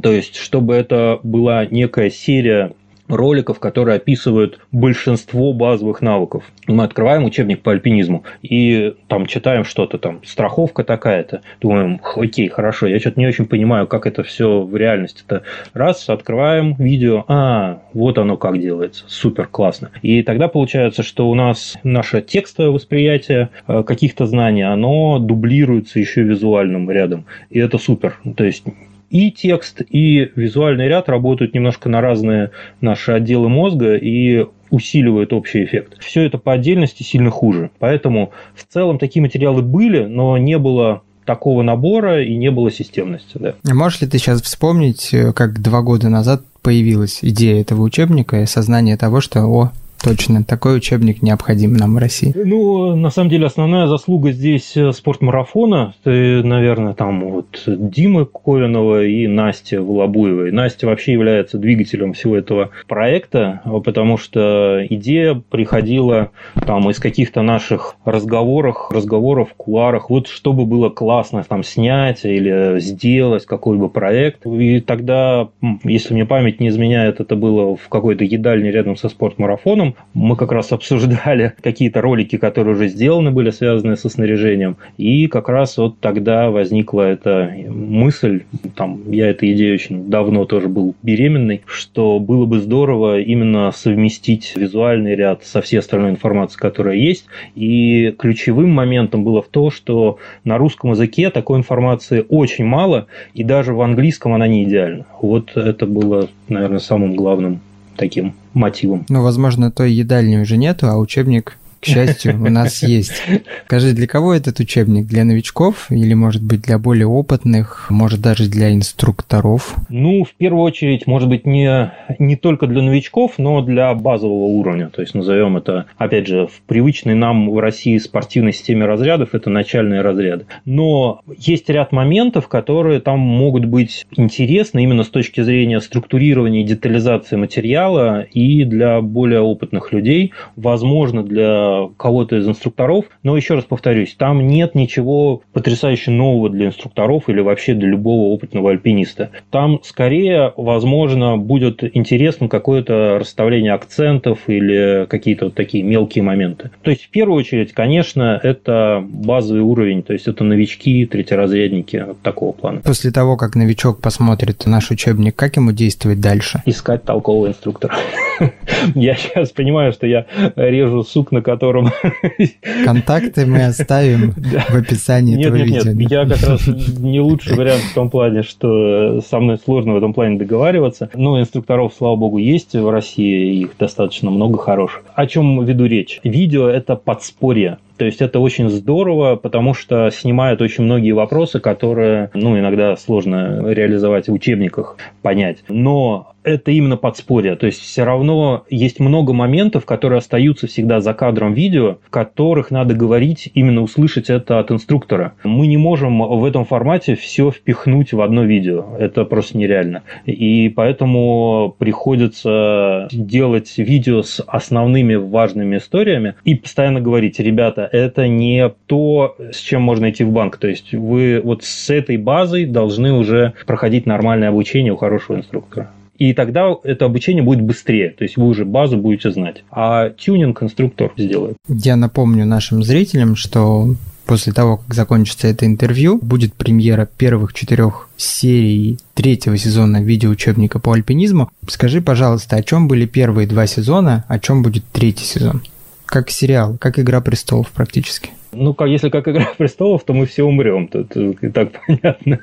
[0.01, 2.73] То есть, чтобы это была некая серия
[3.09, 6.43] роликов, которые описывают большинство базовых навыков.
[6.67, 11.41] Мы открываем учебник по альпинизму и там читаем что-то там, страховка такая-то.
[11.59, 15.41] Думаем, окей, хорошо, я что-то не очень понимаю, как это все в реальности-то.
[15.73, 19.89] Раз, открываем видео, а, вот оно как делается, супер, классно.
[20.03, 26.21] И тогда получается, что у нас наше текстовое восприятие э, каких-то знаний, оно дублируется еще
[26.21, 27.25] визуальным рядом.
[27.49, 28.19] И это супер.
[28.37, 28.63] То есть
[29.09, 35.63] и текст, и визуальный ряд работают немножко на разные наши отделы мозга и усиливают общий
[35.63, 35.95] эффект.
[35.99, 37.71] Все это по отдельности сильно хуже.
[37.79, 43.37] Поэтому в целом такие материалы были, но не было такого набора и не было системности.
[43.37, 43.53] Да.
[43.67, 48.37] А можешь ли ты сейчас вспомнить, э, как два года назад появилась идея этого учебника
[48.37, 49.71] и осознание того, что о,
[50.03, 52.33] Точно, такой учебник необходим нам в России.
[52.33, 55.93] Ну, на самом деле, основная заслуга здесь э, спортмарафона.
[56.03, 60.51] Ты, наверное, там вот Димы Ковинова и Настя Волобуевой.
[60.51, 66.31] Настя вообще является двигателем всего этого проекта, потому что идея приходила
[66.65, 72.79] там из каких-то наших разговоров, разговоров в куларах, вот чтобы было классно там снять или
[72.79, 74.45] сделать какой-бы проект.
[74.45, 75.49] И тогда,
[75.83, 80.51] если мне память не изменяет, это было в какой-то едальне рядом со спортмарафоном, мы как
[80.51, 84.77] раз обсуждали какие-то ролики, которые уже сделаны были, связанные со снаряжением.
[84.97, 88.43] И как раз вот тогда возникла эта мысль,
[88.75, 94.53] там, я этой идеей очень давно тоже был беременный, что было бы здорово именно совместить
[94.55, 97.25] визуальный ряд со всей остальной информацией, которая есть.
[97.55, 103.43] И ключевым моментом было в том, что на русском языке такой информации очень мало, и
[103.43, 105.05] даже в английском она не идеальна.
[105.21, 107.61] Вот это было, наверное, самым главным
[107.99, 109.05] таким мотивом.
[109.09, 113.21] Ну, возможно, той едальни уже нету, а учебник к счастью, у нас есть.
[113.65, 115.07] Скажи, для кого этот учебник?
[115.07, 119.75] Для новичков или, может быть, для более опытных, может, даже для инструкторов?
[119.89, 124.89] Ну, в первую очередь, может быть, не, не только для новичков, но для базового уровня.
[124.89, 129.49] То есть, назовем это, опять же, в привычной нам в России спортивной системе разрядов, это
[129.49, 130.45] начальные разряды.
[130.65, 136.65] Но есть ряд моментов, которые там могут быть интересны именно с точки зрения структурирования и
[136.65, 143.05] детализации материала и для более опытных людей, возможно, для кого-то из инструкторов.
[143.23, 148.33] Но еще раз повторюсь, там нет ничего потрясающе нового для инструкторов или вообще для любого
[148.33, 149.31] опытного альпиниста.
[149.51, 156.71] Там скорее, возможно, будет интересно какое-то расставление акцентов или какие-то вот такие мелкие моменты.
[156.81, 162.21] То есть, в первую очередь, конечно, это базовый уровень, то есть это новички, третьеразрядники вот
[162.21, 162.81] такого плана.
[162.81, 166.61] После того, как новичок посмотрит наш учебник, как ему действовать дальше?
[166.65, 167.95] Искать толкового инструктора.
[168.95, 170.25] Я сейчас понимаю, что я
[170.55, 171.89] режу сук, на котором...
[172.85, 174.31] Контакты мы оставим
[174.69, 175.91] в описании нет, этого нет, видео.
[175.91, 176.67] Нет, я как раз
[176.99, 181.09] не лучший вариант в том плане, что со мной сложно в этом плане договариваться.
[181.13, 185.03] Но инструкторов, слава богу, есть в России, их достаточно много хороших.
[185.13, 186.21] О чем веду речь?
[186.23, 192.31] Видео– это подспорье то есть это очень здорово, потому что снимает очень многие вопросы, которые,
[192.33, 195.57] ну, иногда сложно реализовать в учебниках, понять.
[195.67, 197.55] Но это именно подспорье.
[197.55, 202.71] То есть все равно есть много моментов, которые остаются всегда за кадром видео, в которых
[202.71, 205.33] надо говорить, именно услышать это от инструктора.
[205.43, 208.85] Мы не можем в этом формате все впихнуть в одно видео.
[208.97, 210.03] Это просто нереально.
[210.25, 218.69] И поэтому приходится делать видео с основными важными историями и постоянно говорить, ребята, это не
[218.85, 220.57] то, с чем можно идти в банк.
[220.57, 225.91] То есть вы вот с этой базой должны уже проходить нормальное обучение у хорошего инструктора.
[226.17, 229.63] И тогда это обучение будет быстрее, то есть вы уже базу будете знать.
[229.71, 231.55] А тюнинг инструктор сделает.
[231.69, 238.09] Я напомню нашим зрителям, что после того, как закончится это интервью, будет премьера первых четырех
[238.17, 241.49] серий третьего сезона видеоучебника по альпинизму.
[241.67, 245.63] Скажи, пожалуйста, о чем были первые два сезона, о чем будет третий сезон?
[246.09, 248.31] Как сериал, как «Игра престолов» практически.
[248.51, 250.87] Ну, как, если как «Игра престолов», то мы все умрем.
[250.87, 252.39] Тут и так понятно.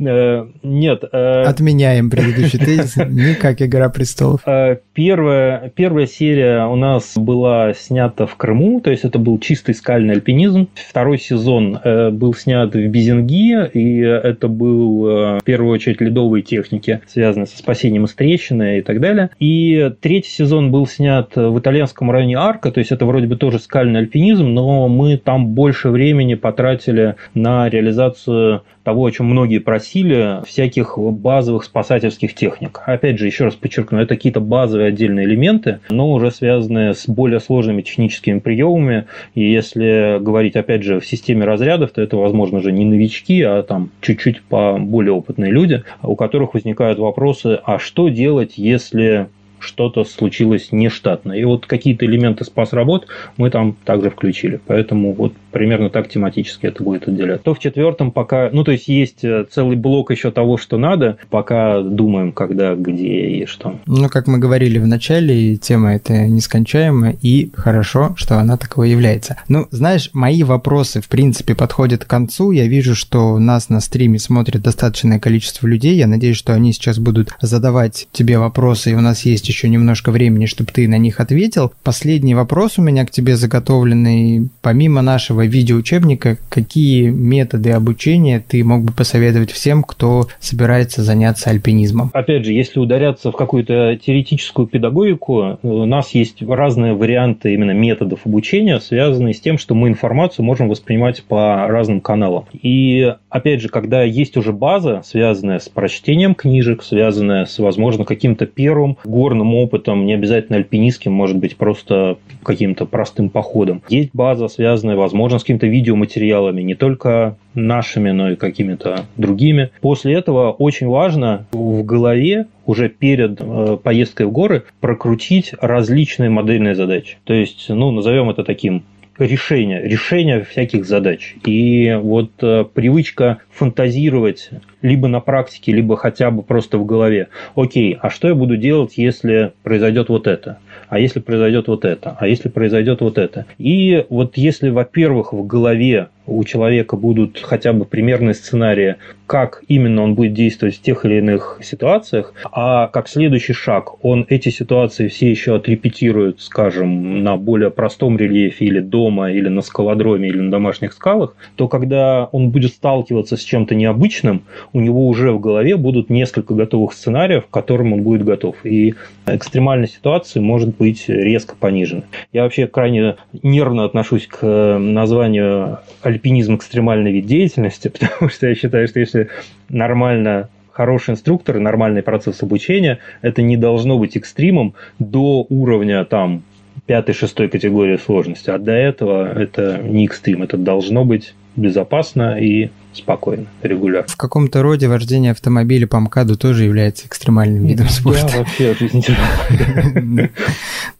[0.00, 1.04] Э, нет.
[1.12, 2.96] Э, Отменяем предыдущий тезис.
[2.96, 4.40] Не как «Игра престолов».
[4.46, 9.74] Э, первая, первая серия у нас была снята в Крыму, то есть это был чистый
[9.74, 10.68] скальный альпинизм.
[10.74, 17.46] Второй сезон был снят в Безинги, и это был в первую очередь ледовые техники, связанные
[17.46, 19.30] со спасением из трещины и так далее.
[19.38, 23.58] И третий сезон был снят в итальянском районе Арка, то есть это вроде бы тоже
[23.58, 30.44] скальный альпинизм, но мы там больше времени потратили на реализацию того, о чем многие просили,
[30.46, 32.80] всяких базовых спасательских техник.
[32.86, 37.40] Опять же, еще раз подчеркну, это какие-то базовые отдельные элементы, но уже связанные с более
[37.40, 39.04] сложными техническими приемами.
[39.34, 43.62] И если говорить, опять же, в системе разрядов, то это, возможно же, не новички, а
[43.62, 49.28] там чуть-чуть более опытные люди, у которых возникают вопросы, а что делать, если
[49.60, 51.32] что-то случилось нештатно.
[51.32, 53.06] И вот какие-то элементы спас-работ
[53.36, 54.60] мы там также включили.
[54.66, 57.42] Поэтому вот примерно так тематически это будет отделять.
[57.42, 61.18] То в четвертом пока, ну то есть есть э, целый блок еще того, что надо,
[61.30, 63.78] пока думаем, когда, где и что.
[63.86, 69.36] Ну, как мы говорили в начале, тема эта нескончаемая, и хорошо, что она таковой является.
[69.48, 72.50] Ну, знаешь, мои вопросы, в принципе, подходят к концу.
[72.50, 75.96] Я вижу, что нас на стриме смотрит достаточное количество людей.
[75.96, 80.10] Я надеюсь, что они сейчас будут задавать тебе вопросы, и у нас есть еще немножко
[80.10, 81.72] времени, чтобы ты на них ответил.
[81.82, 84.48] Последний вопрос у меня к тебе заготовленный.
[84.62, 92.10] Помимо нашего видеоучебника, какие методы обучения ты мог бы посоветовать всем, кто собирается заняться альпинизмом?
[92.12, 98.20] Опять же, если ударяться в какую-то теоретическую педагогику, у нас есть разные варианты именно методов
[98.24, 102.46] обучения, связанные с тем, что мы информацию можем воспринимать по разным каналам.
[102.52, 108.46] И опять же, когда есть уже база, связанная с прочтением книжек, связанная с, возможно, каким-то
[108.46, 113.82] первым горным опытом, не обязательно альпинистским, может быть, просто каким-то простым походом.
[113.88, 119.70] Есть база, связанная, возможно, с какими-то видеоматериалами, не только нашими, но и какими-то другими.
[119.80, 126.74] После этого очень важно в голове уже перед э, поездкой в горы прокрутить различные модельные
[126.74, 127.18] задачи.
[127.24, 128.84] То есть, ну, назовем это таким
[129.20, 131.36] решение, решение всяких задач.
[131.44, 134.50] И вот э, привычка фантазировать
[134.82, 137.28] либо на практике, либо хотя бы просто в голове.
[137.54, 140.58] Окей, а что я буду делать, если произойдет вот это?
[140.90, 143.46] А если произойдет вот это, а если произойдет вот это.
[143.58, 148.96] И вот если, во-первых, в голове у человека будут хотя бы примерные сценарии,
[149.26, 154.26] как именно он будет действовать в тех или иных ситуациях, а как следующий шаг он
[154.28, 160.28] эти ситуации все еще отрепетирует, скажем, на более простом рельефе или дома, или на скалодроме,
[160.28, 164.42] или на домашних скалах, то когда он будет сталкиваться с чем-то необычным,
[164.72, 168.56] у него уже в голове будут несколько готовых сценариев, к которым он будет готов.
[168.64, 168.94] И
[169.26, 172.02] экстремальность ситуации может быть резко понижена.
[172.32, 175.78] Я вообще крайне нервно отношусь к названию
[176.10, 179.28] альпинизм экстремальный вид деятельности, потому что я считаю, что если
[179.68, 186.42] нормально хороший инструктор нормальный процесс обучения, это не должно быть экстримом до уровня там
[186.86, 188.50] пятой-шестой категории сложности.
[188.50, 194.08] А до этого это не экстрим, это должно быть безопасно и спокойно, регулярно.
[194.08, 198.28] В каком-то роде вождение автомобиля по МКАДу тоже является экстремальным видом спорта.
[198.32, 199.02] Я вообще жизни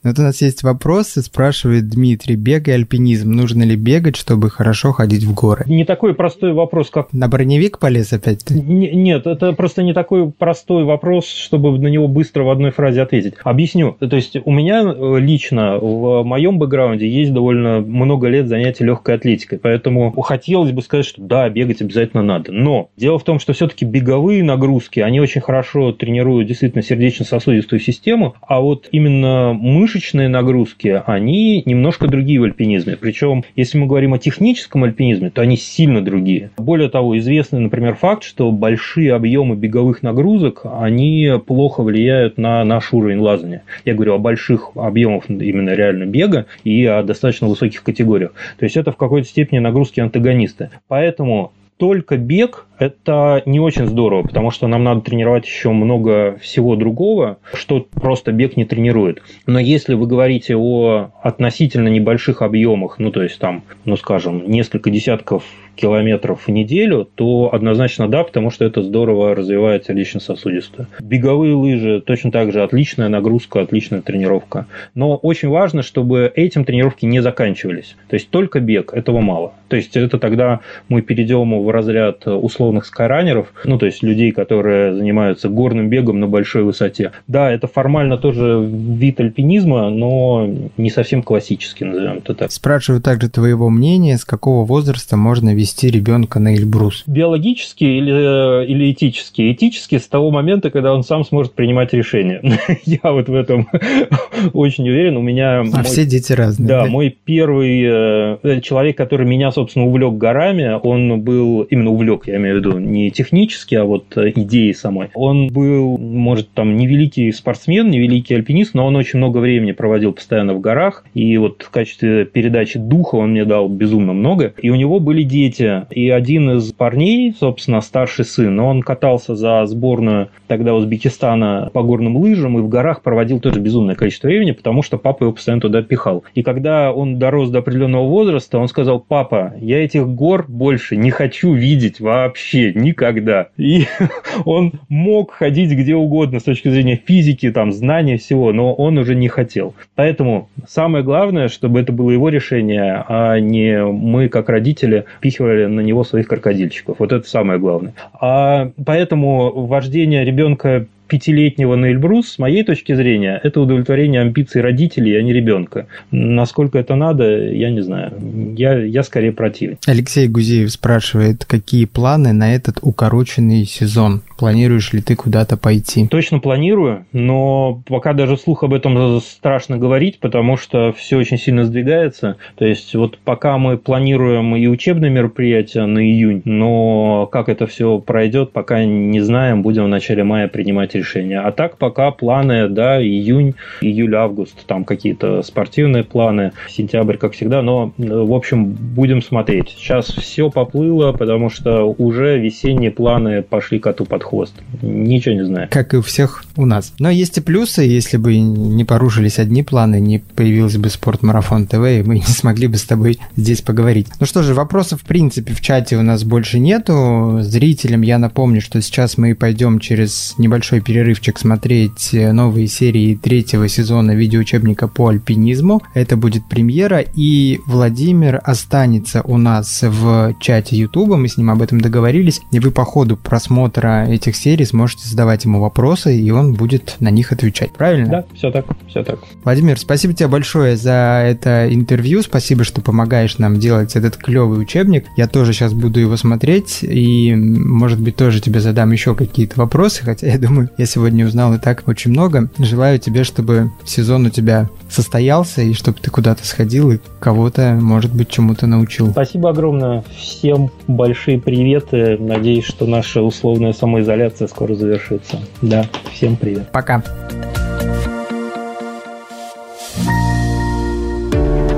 [0.02, 4.92] Вот у нас есть вопросы, спрашивает Дмитрий, бег и альпинизм, нужно ли бегать, чтобы хорошо
[4.92, 5.64] ходить в горы?
[5.66, 7.12] Не такой простой вопрос, как...
[7.12, 8.54] На броневик полез опять ты?
[8.54, 13.34] Нет, это просто не такой простой вопрос, чтобы на него быстро в одной фразе ответить.
[13.44, 13.96] Объясню.
[14.00, 19.16] То есть у меня э, лично в моем бэкграунде есть довольно много лет занятий легкой
[19.16, 22.52] атлетикой, поэтому хотелось бы сказать, что да, бегать делать обязательно надо.
[22.52, 28.34] Но дело в том, что все-таки беговые нагрузки, они очень хорошо тренируют действительно сердечно-сосудистую систему,
[28.46, 32.96] а вот именно мышечные нагрузки, они немножко другие в альпинизме.
[32.96, 36.50] Причем, если мы говорим о техническом альпинизме, то они сильно другие.
[36.56, 42.92] Более того, известный, например, факт, что большие объемы беговых нагрузок, они плохо влияют на наш
[42.92, 43.62] уровень лазания.
[43.84, 48.32] Я говорю о больших объемах именно реально бега и о достаточно высоких категориях.
[48.58, 50.70] То есть это в какой-то степени нагрузки антагонисты.
[50.88, 56.76] Поэтому только бег– это не очень здорово, потому что нам надо тренировать еще много всего
[56.76, 59.22] другого, что просто бег не тренирует.
[59.46, 64.90] Но если вы говорите о относительно небольших объемах, ну, то есть там, ну, скажем, несколько
[64.90, 65.42] десятков
[65.80, 70.86] километров в неделю, то однозначно да, потому что это здорово развивает сердечно-сосудистую.
[71.00, 74.66] Беговые лыжи точно так же отличная нагрузка, отличная тренировка.
[74.94, 77.96] Но очень важно, чтобы этим тренировки не заканчивались.
[78.08, 79.52] То есть только бег, этого мало.
[79.68, 84.94] То есть это тогда мы перейдем в разряд условных скайранеров, ну то есть людей, которые
[84.94, 87.12] занимаются горным бегом на большой высоте.
[87.28, 92.52] Да, это формально тоже вид альпинизма, но не совсем классический, назовем это так.
[92.52, 97.04] Спрашиваю также твоего мнения, с какого возраста можно вести ребенка на Эльбрус?
[97.06, 99.52] Биологически или, или этически?
[99.52, 102.42] Этически с того момента, когда он сам сможет принимать решения.
[102.84, 103.68] Я вот в этом
[104.52, 105.16] очень уверен.
[105.16, 105.60] У меня...
[105.60, 105.84] А мой...
[105.84, 106.68] все дети разные.
[106.68, 112.26] Да, да, мой первый э, человек, который меня, собственно, увлек горами, он был, именно увлек,
[112.26, 115.08] я имею в виду, не технически, а вот э, идеей самой.
[115.14, 119.72] Он был, может, там, не великий спортсмен, не великий альпинист, но он очень много времени
[119.72, 124.54] проводил постоянно в горах, и вот в качестве передачи духа он мне дал безумно много,
[124.60, 129.64] и у него были дети, и один из парней, собственно, старший сын, он катался за
[129.66, 134.82] сборную тогда Узбекистана по горным лыжам и в горах проводил тоже безумное количество времени, потому
[134.82, 136.24] что папа его постоянно туда пихал.
[136.34, 141.10] И когда он дорос до определенного возраста, он сказал, папа, я этих гор больше не
[141.10, 143.48] хочу видеть вообще никогда.
[143.56, 143.86] И
[144.44, 149.14] он мог ходить где угодно с точки зрения физики, там, знания всего, но он уже
[149.14, 149.74] не хотел.
[149.94, 155.80] Поэтому самое главное, чтобы это было его решение, а не мы, как родители, пихивали на
[155.80, 156.96] него своих крокодильчиков.
[156.98, 157.94] Вот это самое главное.
[158.12, 165.18] А поэтому вождение ребенка пятилетнего на Эльбрус, с моей точки зрения, это удовлетворение амбиций родителей,
[165.18, 165.86] а не ребенка.
[166.12, 168.12] Насколько это надо, я не знаю.
[168.56, 169.76] Я, я скорее противен.
[169.86, 174.22] Алексей Гузеев спрашивает, какие планы на этот укороченный сезон?
[174.38, 176.06] Планируешь ли ты куда-то пойти?
[176.06, 181.64] Точно планирую, но пока даже слух об этом страшно говорить, потому что все очень сильно
[181.64, 182.36] сдвигается.
[182.56, 187.98] То есть вот пока мы планируем и учебные мероприятия на июнь, но как это все
[187.98, 191.40] пройдет, пока не знаем, будем в начале мая принимать решения.
[191.40, 197.92] А так пока планы, да, июнь, июль-август, там какие-то спортивные планы, сентябрь, как всегда, но,
[197.96, 199.70] в общем, будем смотреть.
[199.76, 204.54] Сейчас все поплыло, потому что уже весенние планы пошли коту под хвост.
[204.82, 205.68] Ничего не знаю.
[205.70, 206.92] Как и у всех у нас.
[206.98, 211.84] Но есть и плюсы, если бы не порушились одни планы, не появился бы спортмарафон ТВ,
[211.86, 214.08] и мы не смогли бы с тобой здесь поговорить.
[214.20, 217.38] Ну что же, вопросов в принципе в чате у нас больше нету.
[217.40, 224.10] Зрителям я напомню, что сейчас мы пойдем через небольшой перерывчик смотреть новые серии третьего сезона
[224.10, 225.80] видеоучебника по альпинизму.
[225.94, 231.62] Это будет премьера, и Владимир останется у нас в чате YouTube, мы с ним об
[231.62, 236.54] этом договорились, и вы по ходу просмотра этих серий сможете задавать ему вопросы, и он
[236.54, 237.72] будет на них отвечать.
[237.72, 238.10] Правильно?
[238.10, 239.20] Да, все так, все так.
[239.44, 245.04] Владимир, спасибо тебе большое за это интервью, спасибо, что помогаешь нам делать этот клевый учебник.
[245.16, 250.02] Я тоже сейчас буду его смотреть, и, может быть, тоже тебе задам еще какие-то вопросы,
[250.02, 252.48] хотя я думаю, я сегодня узнал и так очень много.
[252.58, 258.14] Желаю тебе, чтобы сезон у тебя состоялся, и чтобы ты куда-то сходил и кого-то, может
[258.14, 259.10] быть, чему-то научил.
[259.10, 260.02] Спасибо огромное.
[260.16, 262.16] Всем большие приветы.
[262.18, 265.40] Надеюсь, что наша условная самоизоляция скоро завершится.
[265.60, 266.72] Да, всем привет.
[266.72, 267.04] Пока.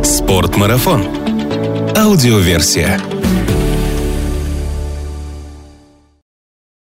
[0.04, 1.02] Спортмарафон.
[1.96, 3.00] Аудиоверсия.